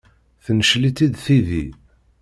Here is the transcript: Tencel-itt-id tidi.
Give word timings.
Tencel-itt-id 0.45 1.15
tidi. 1.25 1.65